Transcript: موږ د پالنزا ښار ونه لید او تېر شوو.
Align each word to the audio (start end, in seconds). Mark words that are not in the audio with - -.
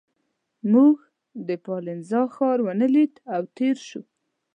موږ 0.71 0.97
د 1.47 1.49
پالنزا 1.65 2.21
ښار 2.35 2.57
ونه 2.63 2.87
لید 2.95 3.13
او 3.35 3.41
تېر 3.57 3.75
شوو. 3.87 4.03